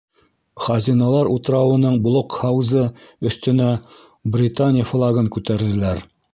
[0.67, 2.87] Хазиналар утрауының блок-һаузы
[3.31, 3.69] өҫтөнә
[4.39, 6.07] Британия флагын күтәрҙеләр.